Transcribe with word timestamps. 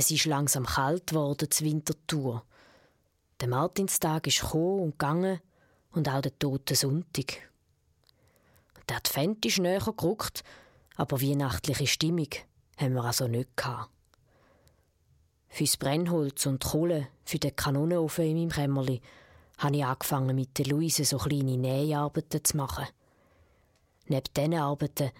Es 0.00 0.10
ist 0.10 0.24
langsam 0.24 0.64
kalt 0.64 1.08
geworden, 1.08 1.50
zur 1.50 1.66
Wintertour. 1.66 2.42
Der 3.38 3.48
Martinstag 3.48 4.26
ist 4.26 4.40
gekommen 4.40 4.80
und 4.80 4.90
gegangen 4.92 5.40
und 5.92 6.08
auch 6.08 6.22
der 6.22 6.38
tote 6.38 6.74
Sonntag. 6.74 7.50
Der 8.88 8.96
Advent 8.96 9.44
ist 9.44 9.58
näher 9.58 9.92
gerückt, 9.94 10.42
aber 10.96 11.20
weihnachtliche 11.20 11.86
Stimmung 11.86 12.28
haben 12.78 12.94
wir 12.94 13.04
also 13.04 13.28
nicht 13.28 13.54
gehabt. 13.58 13.90
Fürs 15.50 15.76
Brennholz 15.76 16.46
und 16.46 16.64
Kohle 16.64 17.08
für 17.26 17.38
den 17.38 17.54
Kanonenofen 17.54 18.24
in 18.24 18.38
meinem 18.38 18.52
Kämmerli 18.52 19.02
habe 19.58 19.76
ich 19.76 19.84
angefangen, 19.84 20.34
mit 20.34 20.56
der 20.56 20.64
Luise 20.64 21.04
so 21.04 21.18
kleine 21.18 21.58
Näharbeiten 21.58 22.42
zu 22.42 22.56
machen. 22.56 22.86
Neben 24.06 24.32
diesen 24.34 24.54
Arbeiten 24.54 25.10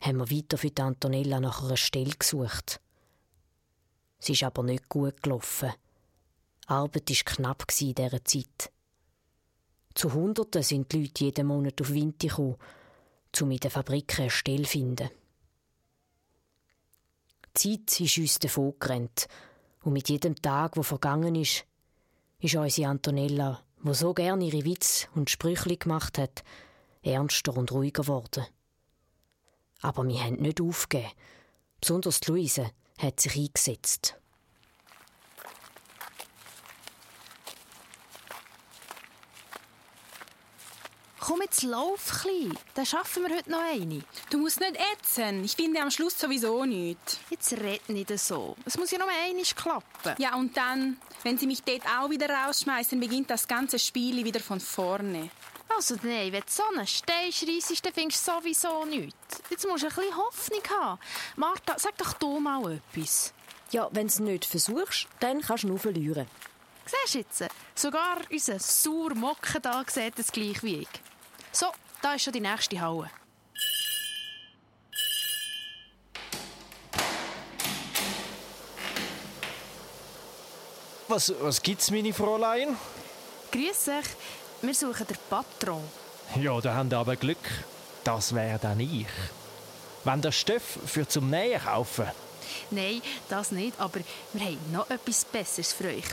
haben 0.00 0.16
wir 0.16 0.30
weiter 0.30 0.56
für 0.56 0.70
die 0.70 0.80
Antonella 0.80 1.40
nach 1.40 1.62
einer 1.62 1.76
Stelle 1.76 2.14
gesucht. 2.18 2.80
Sie 4.20 4.32
ist 4.32 4.44
aber 4.44 4.62
nicht 4.62 4.88
gut 4.88 5.22
gelaufen. 5.22 5.72
Die 6.64 6.68
Arbeit 6.68 7.10
war 7.10 7.34
knapp 7.34 7.64
in 7.80 7.94
dieser 7.94 8.24
Zeit. 8.24 8.70
Zu 9.94 10.12
Hunderten 10.12 10.62
sind 10.62 10.92
die 10.92 11.02
Leute 11.02 11.24
jeden 11.24 11.48
Monat 11.48 11.80
auf 11.80 11.90
Winter 11.90 12.28
gekommen, 12.28 12.56
um 13.40 13.50
in 13.50 13.58
den 13.58 13.70
Fabriken 13.70 14.22
eine 14.22 14.30
Stelle 14.30 14.62
zu 14.62 14.70
finden. 14.70 15.10
Die 17.56 17.84
Zeit 17.84 18.00
ist 18.00 18.18
uns 18.18 18.38
davon 18.38 18.74
gerannt 18.78 19.26
und 19.82 19.94
mit 19.94 20.08
jedem 20.08 20.36
Tag, 20.36 20.76
wo 20.76 20.82
vergangen 20.82 21.34
ist, 21.34 21.64
ist 22.40 22.54
unsere 22.54 22.88
Antonella, 22.88 23.62
wo 23.82 23.92
so 23.92 24.14
gerne 24.14 24.44
ihre 24.44 24.64
Witz 24.64 25.08
und 25.14 25.30
Sprüche 25.30 25.76
gemacht 25.76 26.18
hat, 26.18 26.44
ernster 27.02 27.56
und 27.56 27.72
ruhiger 27.72 28.02
geworden. 28.02 28.46
Aber 29.82 30.06
wir 30.06 30.22
haben 30.22 30.36
nicht 30.36 30.60
aufgegeben. 30.60 31.10
Besonders 31.80 32.26
Luise 32.26 32.70
hat 33.00 33.20
sich 33.20 33.36
eingesetzt. 33.36 34.16
Komm 41.30 41.42
jetzt, 41.42 41.62
lauf 41.62 42.22
klein. 42.22 42.58
Dann 42.74 42.84
schaffen 42.84 43.22
wir 43.22 43.36
heute 43.36 43.50
noch 43.52 43.62
eine. 43.62 44.02
Du 44.30 44.38
musst 44.38 44.58
nicht 44.58 44.76
ätzen. 44.94 45.44
Ich 45.44 45.54
finde 45.54 45.80
am 45.80 45.90
Schluss 45.90 46.18
sowieso 46.18 46.64
nichts. 46.64 47.20
Jetzt 47.30 47.52
red 47.52 47.88
nicht 47.88 48.18
so. 48.18 48.56
Es 48.64 48.76
muss 48.76 48.90
ja 48.90 48.98
nur 48.98 49.06
einmal 49.06 49.44
klappen. 49.44 50.14
Ja, 50.18 50.34
und 50.34 50.56
dann, 50.56 50.96
wenn 51.22 51.38
sie 51.38 51.46
mich 51.46 51.62
dort 51.62 51.82
auch 51.86 52.10
wieder 52.10 52.28
rausschmeißen, 52.30 52.98
beginnt 52.98 53.30
das 53.30 53.46
ganze 53.46 53.78
Spiel 53.78 54.24
wieder 54.24 54.40
von 54.40 54.58
vorne. 54.58 55.30
Also 55.76 55.96
nein, 56.02 56.32
wenn 56.32 56.40
du 56.40 56.46
so 56.48 56.62
einen 56.64 56.86
Stein 56.86 57.32
schreissest, 57.32 57.84
dann 57.84 57.92
findest 57.92 58.26
du 58.26 58.32
sowieso 58.32 58.84
nichts. 58.84 59.42
Jetzt 59.48 59.66
musst 59.66 59.82
du 59.82 59.88
ein 59.88 59.94
bisschen 59.94 60.16
Hoffnung 60.16 60.62
haben. 60.68 61.00
Martha, 61.36 61.78
sag 61.78 61.96
doch 61.96 62.12
du 62.14 62.40
mal 62.40 62.80
etwas. 62.94 63.32
Ja, 63.70 63.88
wenn 63.92 64.08
du 64.08 64.12
es 64.12 64.18
nicht 64.18 64.44
versuchst, 64.44 65.06
dann 65.20 65.40
kannst 65.40 65.64
du 65.64 65.68
nur 65.68 65.78
verlieren. 65.78 66.26
Siehst 66.86 67.14
du 67.14 67.18
jetzt? 67.18 67.44
Sogar 67.74 68.18
unser 68.30 68.58
sauer 68.58 69.14
Mocken 69.14 69.62
da 69.62 69.84
sieht 69.86 70.18
es 70.18 70.32
gleich 70.32 70.62
wie 70.62 70.78
ich. 70.78 70.88
So, 71.52 71.66
da 72.02 72.14
ist 72.14 72.24
schon 72.24 72.32
die 72.32 72.40
nächste 72.40 72.80
Halle. 72.80 73.10
Was, 81.06 81.32
was 81.40 81.62
gibt's, 81.62 81.90
meine 81.90 82.12
Fräulein? 82.12 82.76
Grüß 83.50 83.88
euch. 83.88 84.06
Wir 84.62 84.74
suchen 84.74 85.06
den 85.06 85.16
Patron. 85.28 85.82
Ja, 86.36 86.60
da 86.60 86.74
haben 86.74 86.92
aber 86.92 87.16
Glück. 87.16 87.38
Das 88.04 88.34
wäre 88.34 88.58
dann 88.58 88.78
ich. 88.80 89.06
Wenn 90.04 90.20
der 90.20 90.32
Stoff 90.32 90.78
für 90.86 91.08
zum 91.08 91.30
Nähen 91.30 91.60
kaufen. 91.60 92.06
Nein, 92.70 93.00
das 93.28 93.52
nicht, 93.52 93.78
aber 93.80 94.00
wir 94.32 94.46
haben 94.46 94.72
noch 94.72 94.90
etwas 94.90 95.24
Besseres 95.24 95.72
für 95.72 95.84
euch. 95.84 96.04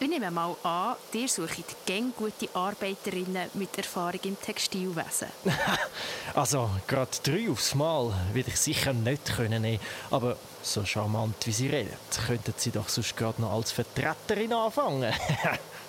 Ich 0.00 0.08
nehme 0.08 0.30
mal 0.30 0.54
an, 0.62 0.94
ihr 1.12 1.28
sucht 1.28 1.64
gäng 1.84 2.12
gute 2.16 2.48
Arbeiterinnen 2.54 3.50
mit 3.54 3.76
Erfahrung 3.76 4.20
im 4.22 4.40
Textilwesen. 4.40 5.28
also, 6.34 6.70
gerade 6.86 7.10
drei 7.22 7.50
aufs 7.50 7.74
Mal 7.74 8.14
würde 8.32 8.50
ich 8.50 8.60
sicher 8.60 8.92
nicht 8.92 9.34
können 9.36 9.62
nehmen. 9.62 9.80
Aber 10.10 10.36
so 10.62 10.84
charmant 10.84 11.34
wie 11.46 11.52
sie 11.52 11.68
redet, 11.68 11.98
könnten 12.26 12.54
sie 12.56 12.70
doch 12.70 12.88
sonst 12.88 13.16
gerade 13.16 13.40
noch 13.40 13.52
als 13.52 13.72
Vertreterin 13.72 14.52
anfangen. 14.52 15.12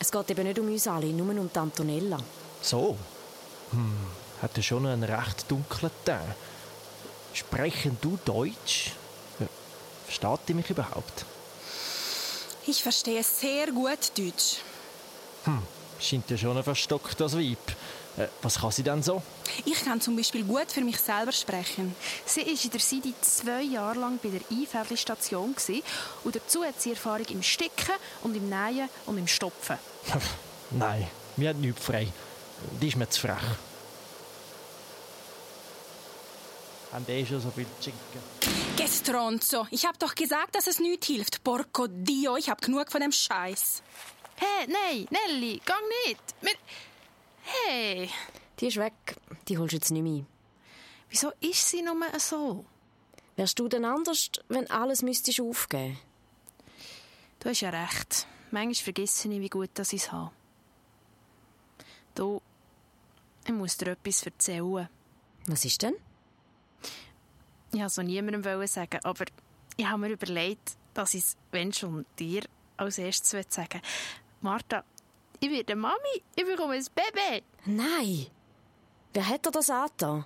es 0.00 0.10
geht 0.10 0.30
eben 0.30 0.44
nicht 0.44 0.58
um 0.58 0.66
uns 0.66 0.86
alle, 0.88 1.06
nur 1.12 1.28
um 1.28 1.50
die 1.52 1.58
Antonella. 1.58 2.18
So? 2.62 2.96
Hm, 3.70 4.06
hat 4.40 4.56
er 4.56 4.62
schon 4.62 4.86
einen 4.86 5.04
recht 5.04 5.48
dunklen 5.48 5.92
Teint. 6.04 6.34
Sprechen 7.34 7.98
du 8.00 8.18
Deutsch? 8.24 8.92
Versteht 10.06 10.48
ihr 10.48 10.54
mich 10.56 10.70
überhaupt? 10.70 11.24
Ich 12.66 12.82
verstehe 12.82 13.22
sehr 13.22 13.70
gut 13.70 14.10
Deutsch. 14.16 14.56
Hm, 15.44 15.62
scheint 16.00 16.30
ja 16.30 16.36
schon 16.36 16.56
ein 16.56 16.64
verstocktes 16.64 17.36
Weib. 17.36 17.58
Äh, 18.16 18.26
was 18.42 18.58
kann 18.58 18.72
sie 18.72 18.82
denn 18.82 19.02
so? 19.02 19.22
Ich 19.64 19.84
kann 19.84 20.00
zum 20.00 20.16
Beispiel 20.16 20.44
gut 20.44 20.70
für 20.70 20.80
mich 20.82 20.98
selber 20.98 21.32
sprechen. 21.32 21.94
Sie 22.24 22.40
war 22.40 22.48
in 22.48 22.70
der 22.70 22.80
Seite 22.80 23.14
zwei 23.20 23.62
Jahre 23.62 23.98
lang 23.98 24.18
bei 24.22 24.28
der 24.30 24.40
Einfädelstation 24.50 25.54
und 26.24 26.36
dazu 26.36 26.64
hat 26.64 26.80
sie 26.80 26.90
Erfahrung 26.90 27.26
im 27.26 27.42
Sticken 27.42 27.94
und 28.22 28.36
im 28.36 28.48
Nähen 28.48 28.88
und 29.06 29.18
im 29.18 29.26
Stopfen. 29.26 29.76
Nein, 30.70 31.06
mir 31.36 31.50
hat 31.50 31.56
nichts 31.56 31.84
frei. 31.84 32.08
Die 32.80 32.88
ist 32.88 32.96
mir 32.96 33.08
zu 33.08 33.20
frech. 33.20 33.36
Haben 36.92 37.06
die 37.06 37.24
schon 37.24 37.40
so 37.40 37.50
viel 37.50 37.66
Chicken? 37.80 37.96
Gestronzo, 38.76 39.66
ich 39.70 39.86
hab 39.86 39.98
doch 39.98 40.14
gesagt, 40.14 40.56
dass 40.56 40.66
es 40.66 40.80
nichts 40.80 41.06
hilft. 41.06 41.44
Porco 41.44 41.86
Dio, 41.88 42.36
ich 42.36 42.50
hab 42.50 42.60
genug 42.60 42.90
von 42.90 43.00
dem 43.00 43.12
Scheiß. 43.12 43.82
Hey, 44.36 44.66
nein, 44.66 45.06
Nelly, 45.10 45.60
gang 45.64 45.82
nicht. 46.06 46.20
Wir... 46.40 46.52
Hey. 47.42 48.10
Die 48.58 48.66
ist 48.66 48.76
weg. 48.76 48.92
Die 49.50 49.58
holst 49.58 49.72
du 49.72 49.76
jetzt 49.78 49.90
nicht 49.90 50.02
mehr. 50.02 50.24
Wieso 51.08 51.32
ist 51.40 51.68
sie 51.68 51.82
nur 51.82 51.96
so? 52.20 52.64
Wärst 53.34 53.58
du 53.58 53.66
denn 53.66 53.84
anders, 53.84 54.30
wenn 54.48 54.70
alles 54.70 55.02
müsstest 55.02 55.40
aufgeben? 55.40 55.98
Du 57.40 57.48
hast 57.48 57.60
ja 57.60 57.70
recht. 57.70 58.28
Manchmal 58.52 58.74
vergesse 58.74 59.28
ich, 59.28 59.40
wie 59.40 59.48
gut 59.48 59.76
ich 59.76 59.92
es 59.92 60.12
habe. 60.12 60.30
Du, 62.14 62.40
ich 63.44 63.52
muss 63.52 63.76
dir 63.76 63.88
etwas 63.88 64.22
erzählen. 64.22 64.88
Was 65.46 65.64
ist 65.64 65.82
denn? 65.82 65.94
Ich 67.72 67.74
wollte 67.74 67.86
es 67.86 67.94
so 67.96 68.02
niemandem 68.02 68.66
sagen, 68.68 69.00
aber 69.02 69.24
ich 69.76 69.86
habe 69.86 69.98
mir 69.98 70.10
überlegt, 70.10 70.76
dass 70.94 71.14
ich 71.14 71.24
es, 71.24 71.36
wenn 71.50 71.72
schon, 71.72 72.06
dir 72.20 72.44
als 72.76 72.98
erstes 72.98 73.52
sagen 73.52 73.82
Martha, 74.42 74.84
ich 75.40 75.50
werde 75.50 75.74
Mami, 75.74 76.22
ich 76.36 76.46
bekomme 76.46 76.74
ein 76.74 76.86
Baby. 76.94 77.42
Nein! 77.64 78.26
Wer 79.12 79.28
hat 79.28 79.44
dir 79.44 79.50
das 79.50 79.70
angetan? 79.70 80.24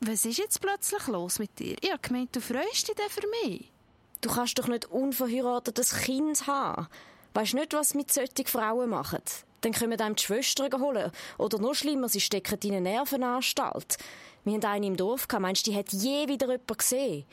Was 0.00 0.24
ist 0.24 0.38
jetzt 0.38 0.60
plötzlich 0.60 1.06
los 1.08 1.38
mit 1.38 1.58
dir? 1.58 1.76
Ich 1.80 1.90
habe 1.90 2.02
gemeint, 2.02 2.36
du 2.36 2.40
freust 2.40 2.88
dich 2.88 2.96
für 3.08 3.26
mich. 3.42 3.72
Du 4.20 4.30
kannst 4.30 4.58
doch 4.58 4.68
nicht 4.68 4.86
unverheiratetes 4.86 5.96
Kind 5.96 6.46
haben. 6.46 6.86
Weißt 7.34 7.54
nicht, 7.54 7.72
was 7.72 7.94
mit 7.94 8.12
solchen 8.12 8.46
Frauen 8.46 8.90
machen? 8.90 9.22
Dann 9.62 9.72
können 9.72 10.00
einem 10.00 10.16
die 10.16 10.22
Schwestern 10.22 10.80
holen. 10.80 11.10
Oder 11.38 11.58
noch 11.58 11.74
schlimmer, 11.74 12.08
sie 12.08 12.20
stecken 12.20 12.58
in 12.64 12.74
eine 12.74 12.80
Nervenanstalt. 12.82 13.96
Wir 14.44 14.54
haben 14.54 14.64
einen 14.64 14.84
im 14.84 14.96
Dorf 14.96 15.26
gehabt. 15.26 15.42
Meinst 15.42 15.66
du, 15.66 15.70
die 15.70 15.76
hat 15.76 15.92
je 15.92 16.28
wieder 16.28 16.48
jemand 16.48 16.78
gesehen? 16.78 17.24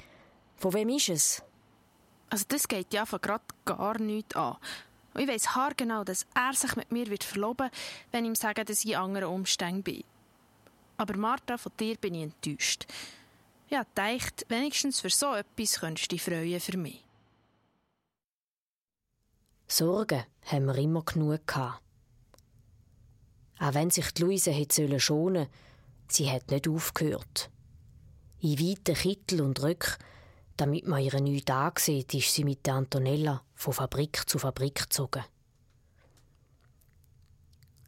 Von 0.57 0.73
wem 0.73 0.89
ist 0.89 1.09
es? 1.09 1.43
Also 2.29 2.45
das 2.47 2.67
geht 2.67 2.93
ja 2.93 3.05
von 3.05 3.19
gerade 3.19 3.43
gar 3.65 3.99
nichts 3.99 4.35
an. 4.35 4.57
Und 5.19 5.27
ich 5.27 5.35
weiss 5.35 5.53
haargenau, 5.53 6.05
dass 6.05 6.25
er 6.33 6.53
sich 6.53 6.77
mit 6.77 6.93
mir 6.93 7.07
wird 7.07 7.25
verloben 7.25 7.69
wenn 8.13 8.23
ich 8.23 8.29
ihm 8.29 8.35
sage, 8.35 8.63
dass 8.63 8.85
ich 8.85 8.91
in 8.91 8.95
anderen 8.95 9.27
Umständen 9.27 9.83
bin. 9.83 10.05
Aber 10.95 11.17
Martha, 11.17 11.57
von 11.57 11.73
dir 11.77 11.97
bin 11.97 12.15
ich 12.15 12.23
enttäuscht. 12.23 12.87
Ja, 13.67 13.85
dachte, 13.95 14.45
wenigstens 14.47 15.01
für 15.01 15.09
so 15.09 15.33
etwas 15.33 15.81
könntest 15.81 16.09
du 16.09 16.15
dich 16.15 16.23
freuen 16.23 16.61
für 16.61 16.77
mich. 16.77 17.03
Sorgen 19.67 20.23
haben 20.45 20.65
wir 20.67 20.77
immer 20.77 21.03
genug 21.03 21.45
gehabt. 21.45 21.83
Auch 23.59 23.73
wenn 23.73 23.89
sich 23.89 24.13
die 24.13 24.21
Luise 24.21 24.51
hätte 24.51 25.01
schonen 25.01 25.35
sollen, 25.35 25.47
Sie 26.07 26.31
hat 26.31 26.49
nicht 26.49 26.69
aufgehört. 26.69 27.49
In 28.39 28.57
weiten 28.57 28.95
Kittel 28.95 29.41
und 29.41 29.61
Röck, 29.61 29.97
damit 30.59 30.85
man 30.87 31.01
ihre 31.01 31.21
nicht 31.21 31.49
ansieht, 31.49 32.13
ist 32.13 32.33
sie 32.33 32.43
mit 32.43 32.65
der 32.65 32.75
Antonella 32.75 33.43
von 33.55 33.73
Fabrik 33.73 34.27
zu 34.27 34.39
Fabrik 34.39 34.75
gezogen. 34.75 35.23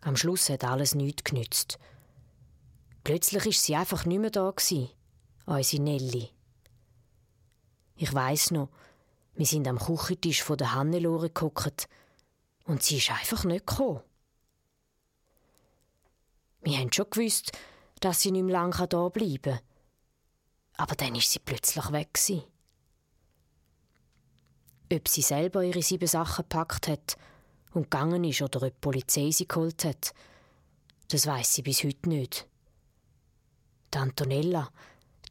Am 0.01 0.15
Schluss 0.15 0.49
hat 0.49 0.63
alles 0.63 0.95
nichts 0.95 1.23
genützt. 1.23 1.77
Plötzlich 3.03 3.45
ist 3.45 3.63
sie 3.63 3.75
einfach 3.75 4.05
nicht 4.05 4.19
mehr 4.19 4.31
da 4.31 4.49
gewesen, 4.49 4.89
unsere 5.45 5.83
Nelly. 5.83 6.29
Ich 7.95 8.13
weiß 8.13 8.51
noch, 8.51 8.69
wir 9.35 9.45
sind 9.45 9.67
am 9.67 9.77
Küchentisch 9.77 10.41
von 10.41 10.57
der 10.57 10.73
Hannelore 10.73 11.29
gehockt 11.29 11.87
und 12.65 12.83
sie 12.83 12.97
ist 12.97 13.11
einfach 13.11 13.43
nicht 13.43 13.67
gekommen. 13.67 14.01
Wir 16.61 16.77
haben 16.77 16.93
schon 16.93 17.09
gewusst, 17.09 17.51
dass 17.99 18.21
sie 18.21 18.31
nicht 18.31 18.43
mehr 18.43 18.53
lange 18.53 18.87
da 18.87 19.09
bleiben 19.09 19.41
kann. 19.41 19.59
Aber 20.77 20.95
dann 20.95 21.15
ist 21.15 21.31
sie 21.31 21.39
plötzlich 21.39 21.91
weg. 21.91 22.17
Ob 24.91 25.07
sie 25.07 25.21
selber 25.21 25.63
ihre 25.63 25.81
sieben 25.81 26.07
Sachen 26.07 26.43
gepackt 26.43 26.89
hat 26.89 27.15
und 27.73 27.89
gegangen 27.89 28.25
ist 28.25 28.41
oder 28.41 28.63
ob 28.63 28.73
die 28.73 28.81
Polizei 28.81 29.31
sie 29.31 29.47
geholt 29.47 29.85
hat, 29.85 30.13
das 31.07 31.25
weiß 31.25 31.53
sie 31.53 31.61
bis 31.61 31.83
heute 31.83 32.09
nicht. 32.09 32.47
Die 33.93 33.97
Antonella, 33.97 34.69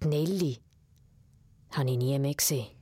die 0.03 0.09
Nelly, 0.09 0.59
habe 1.73 1.91
ich 1.91 1.99
nie 1.99 2.19
mehr 2.19 2.35
gesehen. 2.35 2.80